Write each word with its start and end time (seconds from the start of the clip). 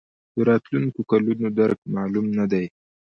د 0.35 0.37
راتلونکو 0.49 0.99
کلونو 1.11 1.47
درک 1.59 1.79
معلوم 1.95 2.25
نه 2.39 2.45
دی. 2.51 2.65